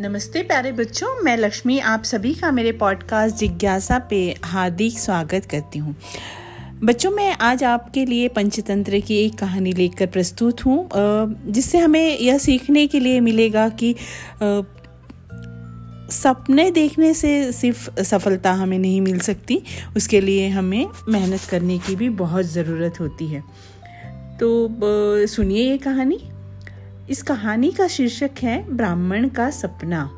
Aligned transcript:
नमस्ते 0.00 0.42
प्यारे 0.42 0.70
बच्चों, 0.72 1.08
मैं 1.22 1.36
लक्ष्मी, 1.36 1.78
आप 1.78 2.02
सभी 2.02 2.32
का 2.34 2.50
मेरे 2.50 2.70
पॉडकास्ट 2.72 3.36
जिज्ञासा 3.36 3.98
पे 4.10 4.20
हार्दिक 4.44 4.98
स्वागत 4.98 5.44
करती 5.44 5.78
हूँ। 5.78 5.94
बच्चों, 6.84 7.10
मैं 7.10 7.32
आज 7.40 7.64
आपके 7.64 8.04
लिए 8.06 8.28
पंचतंत्र 8.28 9.00
की 9.00 9.16
एक 9.16 9.34
कहानी 9.38 9.72
लेकर 9.72 10.06
प्रस्तुत 10.06 10.64
हूँ 10.66 10.88
जिससे 11.46 11.78
हमें 11.78 12.18
यह 12.18 12.38
सीखने 12.38 12.86
के 12.86 13.00
लिए 13.00 13.20
मिलेगा 13.20 13.68
कि 13.68 13.94
सपने 16.12 16.70
देखने 16.70 17.14
से 17.14 17.52
सिर्फ़ 17.52 18.02
सफलता 18.02 18.52
हमें 18.52 18.78
नहीं 18.78 19.00
मिल 19.00 19.18
सकती, 19.18 19.62
उसके 19.96 20.20
लिए 20.20 20.48
हमें 20.48 20.86
मेहनत 21.08 21.40
करने 21.50 21.78
की 21.78 21.96
भी 21.96 22.08
बहुत 22.08 22.44
ज़रूरत 22.44 23.00
होती 23.00 23.26
है। 23.26 23.44
तो 24.40 24.68
सुनिए 25.26 25.70
ये 25.70 25.78
कहानी। 25.78 26.20
इस 27.10 27.22
कहानी 27.22 27.70
का 27.70 27.88
शीर्षक 27.88 28.30
है 28.42 28.76
ब्राह्मण 28.76 29.28
का 29.28 29.50
सपना। 29.50 30.10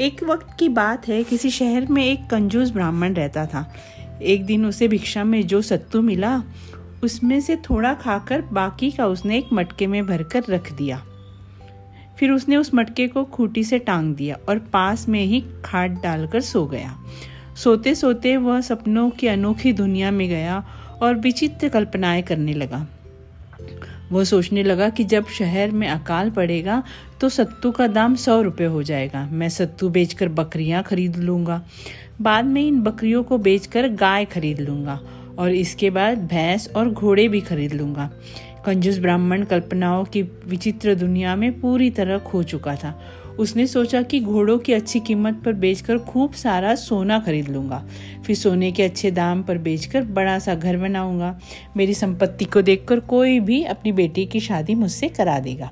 एक 0.00 0.24
वक्त 0.24 0.46
की 0.58 0.68
बात 0.68 1.08
है, 1.08 1.24
किसी 1.24 1.50
शहर 1.50 1.86
में 1.86 2.04
एक 2.04 2.30
कंजूस 2.30 2.70
ब्राह्मण 2.70 3.14
रहता 3.14 3.46
था। 3.46 3.74
एक 4.22 4.46
दिन 4.46 4.66
उसे 4.66 4.88
भिक्षा 4.88 5.24
में 5.24 5.46
जो 5.46 5.62
सत्तू 5.62 6.00
मिला, 6.00 6.42
उसमें 7.04 7.40
से 7.40 7.56
थोड़ा 7.56 7.94
खाकर 7.94 8.42
बाकी 8.42 8.90
का 8.90 9.06
उसने 9.06 9.38
एक 9.38 9.46
मटके 9.52 9.86
में 9.86 10.06
भरकर 10.06 10.42
रख 10.48 10.72
दिया। 10.72 11.04
फिर 12.18 12.30
उसने 12.30 12.56
उस 12.56 12.74
मटके 12.74 13.08
को 13.08 13.24
खूटी 13.24 13.64
से 13.64 13.78
टांग 13.78 14.14
दिया 14.14 14.36
और 14.48 14.58
पास 14.58 15.08
में 15.08 15.24
ही 15.24 15.44
खाट 15.64 15.90
डालकर 15.90 16.40
सो 16.40 16.66
गया। 16.66 17.04
सोते 17.56 17.94
सोते 17.94 18.36
वह 18.36 18.60
सपनों 18.60 19.10
की 19.10 19.26
अनोखी 19.26 19.72
दुनिया 19.72 20.10
में 20.10 20.28
गया 20.28 20.64
और 21.02 21.14
विचित्र 21.14 21.68
कल्पनाएँ 21.68 22.22
करने 22.22 22.52
लगा। 22.52 22.86
वह 24.12 24.24
सोचने 24.24 24.62
लगा 24.62 24.88
कि 24.88 25.04
जब 25.04 25.26
शहर 25.28 25.70
में 25.70 25.86
अकाल 25.88 26.30
पड़ेगा 26.30 26.82
तो 27.20 27.28
सत्तू 27.28 27.70
का 27.70 27.86
दाम 27.86 28.14
सौ 28.16 28.40
रुपये 28.42 28.66
हो 28.66 28.82
जाएगा। 28.82 29.24
मैं 29.32 29.48
सत्तू 29.48 29.88
बेचकर 29.88 30.28
बकरियाँ 30.30 30.82
खरीद 30.82 31.16
लूँगा। 31.16 31.60
बाद 32.20 32.44
में 32.44 32.62
इन 32.62 32.80
बकरियों 32.82 33.22
को 33.22 33.38
बेचकर 33.38 33.88
गाय 33.96 34.24
खरीद 34.24 34.60
लूँगा 34.60 35.00
और 35.38 35.52
इसके 35.52 35.90
बाद 35.90 36.26
भैंस 36.28 36.68
और 36.76 36.90
घोड़े 36.90 37.26
भी 37.28 37.40
खरीद 37.40 37.72
लूँगा। 37.72 38.10
कंजूस 38.66 38.98
ब्राह्मण 38.98 39.44
कल्पनाओं 39.44 40.04
की 40.04 40.22
विचित्र 40.22 40.94
दुनिया 40.94 41.34
में 41.36 41.60
पूरी 41.60 41.90
तरह 41.90 42.18
खो 42.20 42.42
चुका 42.42 42.74
था। 42.76 42.94
उसने 43.38 43.66
सोचा 43.66 44.02
कि 44.02 44.20
घोड़ों 44.20 44.58
की 44.58 44.72
अच्छी 44.72 45.00
कीमत 45.00 45.40
पर 45.44 45.52
बेचकर 45.52 45.98
खूब 45.98 46.32
सारा 46.32 46.74
सोना 46.74 47.18
खरीद 47.18 47.48
लूँगा। 47.48 47.82
फिर 48.26 48.36
सोने 48.36 48.72
के 48.72 48.82
अच्छे 48.82 49.10
दाम 49.10 49.42
पर 49.42 49.58
बेचकर 49.58 50.02
बड़ा 50.02 50.38
सा 50.38 50.54
घर 50.54 50.76
बनाऊँगा। 50.76 51.38
मेरी 51.76 51.94
संपत्ति 51.94 52.44
को 52.44 52.62
देखकर 52.62 53.00
कोई 53.00 53.38
भी 53.40 53.62
अपनी 53.64 53.92
बेटी 53.92 54.26
की 54.26 54.40
शादी 54.40 54.74
मुझसे 54.74 55.08
करा 55.08 55.38
देगा। 55.38 55.70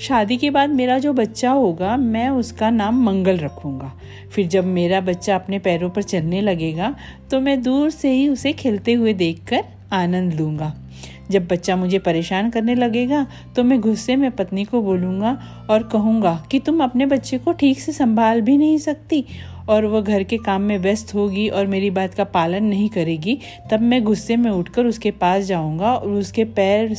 शादी 0.00 0.36
के 0.36 0.50
बाद 0.50 0.70
मेरा 0.70 0.98
जो 0.98 1.12
बच्चा 1.12 1.50
होगा, 1.50 1.96
मैं 1.96 2.28
उसका 2.28 2.70
नाम 2.70 3.04
मंगल 3.04 3.36
रखूँगा। 3.38 3.92
फिर 4.32 4.46
जब 4.46 4.64
मेरा 4.64 5.00
बच्चा 5.00 5.34
अपने 5.34 5.58
पैरों 5.58 5.90
पर 5.90 6.02
चलने 6.02 6.40
लगेगा 6.40 6.94
तो 7.30 7.40
मैं 7.40 7.60
दूर 7.62 7.90
से 7.90 8.12
ही 8.12 8.28
उसे 8.28 8.52
खेलते 8.52 8.92
हुए 8.92 9.12
देखकर 9.14 9.64
आनंद 9.92 10.34
लूँगा। 10.34 10.74
जब 11.30 11.46
बच्चा 11.48 11.76
मुझे 11.76 11.98
परेशान 11.98 12.50
करने 12.50 12.74
लगेगा 12.74 13.26
तो 13.56 13.64
मैं 13.64 13.80
गुस्से 13.80 14.16
में 14.16 14.30
पत्नी 14.30 14.64
को 14.64 14.82
बोलूँगा 14.82 15.38
और 15.70 15.82
कहूँगा 15.82 16.34
कि 16.50 16.58
तुम 16.58 16.82
अपने 16.84 17.06
बच्चे 17.06 17.38
को 17.38 17.52
ठीक 17.52 17.80
से 17.80 17.92
संभाल 17.92 18.40
भी 18.40 18.56
नहीं 18.56 18.78
सकती 18.78 19.24
और 19.68 19.84
वह 19.84 20.00
घर 20.00 20.22
के 20.22 20.36
काम 20.36 20.62
में 20.62 20.78
व्यस्त 20.78 21.14
होगी 21.14 21.48
और 21.48 21.66
मेरी 21.66 21.90
बात 21.90 22.14
का 22.14 22.24
पालन 22.24 22.64
नहीं 22.64 22.88
करेगी, 22.88 23.38
तब 23.70 23.80
मैं 23.80 24.02
गुस्से 24.04 24.36
में 24.36 24.50
उठकर 24.50 24.86
उसके 24.86 25.10
पास 25.10 25.44
जाऊँगा 25.44 25.94
और 25.94 26.10
उसके 26.10 26.44
पैर 26.44 26.90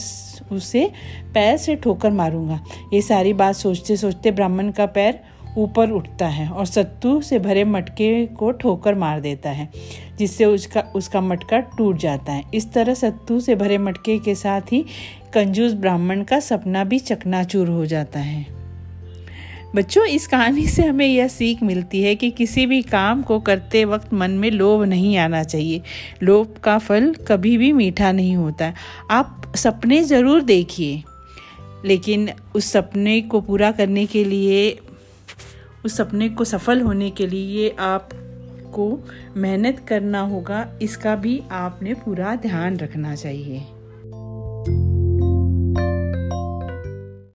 उसे, 0.51 0.89
पैर 1.33 1.57
से 1.57 1.75
ठोकर 1.75 2.11
मारूँगा। 2.11 2.59
ये 2.93 3.01
सारी 3.01 3.33
बात 3.33 3.55
सोचते 3.55 3.97
सोचते 3.97 4.31
ब्राह्मण 4.31 4.71
का 4.71 4.85
पैर 4.85 5.19
ऊपर 5.57 5.91
उठता 5.91 6.27
है 6.27 6.47
और 6.49 6.65
सत्तू 6.65 7.19
से 7.21 7.39
भरे 7.39 7.63
मटके 7.63 8.25
को 8.27 8.51
ठोकर 8.51 8.95
मार 8.95 9.19
देता 9.21 9.49
है, 9.49 9.69
जिससे 10.17 10.45
उसका 10.45 10.83
उसका 10.95 11.21
मटका 11.21 11.59
टूट 11.77 11.97
जाता 11.97 12.31
है। 12.31 12.43
इस 12.53 12.71
तरह 12.73 12.93
सत्तू 12.93 13.39
से 13.39 13.55
भरे 13.55 13.77
मटके 13.77 14.17
के 14.19 14.35
साथ 14.35 14.73
ही 14.73 14.83
कंजूस 15.33 15.73
ब्राह्मण 15.75 16.23
का 16.23 16.39
सपना 16.39 16.83
भी 16.83 16.99
चकनाचूर 16.99 17.69
हो 17.69 17.85
जाता 17.85 18.19
है। 18.19 18.45
बच्चों, 19.75 20.05
इस 20.05 20.27
कहानी 20.27 20.65
से 20.67 20.83
हमें 20.83 21.05
यह 21.07 21.27
सीख 21.27 21.63
मिलती 21.63 22.01
है 22.01 22.13
कि 22.15 22.29
किसी 22.31 22.65
भी 22.65 22.81
काम 22.81 23.21
को 23.21 23.39
करते 23.39 23.83
वक्त 23.85 24.13
मन 24.13 24.31
में 24.31 24.49
लोभ 24.51 24.83
नहीं 24.83 25.17
आना 25.17 25.43
चाहिए। 25.43 25.81
लोभ 26.23 26.55
का 26.63 26.77
फल 26.77 27.13
कभी 27.27 27.57
भी 27.57 27.71
मीठा 27.73 28.11
नहीं 28.11 28.35
होता। 28.35 28.71
आप 29.11 29.51
सपने 29.55 30.01
ज़रूर 30.03 30.41
देखिए, 30.41 31.03
लेकिन 31.85 32.29
उस 32.55 32.71
सपने 32.71 33.19
को 33.21 33.41
पूरा 33.41 33.71
करने 33.71 34.05
के 34.05 34.23
लिए 34.23 34.77
उस 35.85 35.97
सपने 35.97 36.29
को 36.29 36.43
सफल 36.43 36.81
होने 36.81 37.09
के 37.09 37.27
लिए 37.27 37.69
आपको 37.79 38.87
मेहनत 39.37 39.85
करना 39.87 40.21
होगा, 40.21 40.67
इसका 40.81 41.15
भी 41.15 41.41
आपने 41.51 41.93
पूरा 41.95 42.35
ध्यान 42.35 42.77
रखना 42.77 43.15
चाहिए। 43.15 43.61